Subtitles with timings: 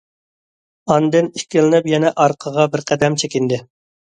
[0.95, 3.63] ئاندىن ئىككىلىنىپ يەنە ئارقىغا بىر قەدەم چېكىندى.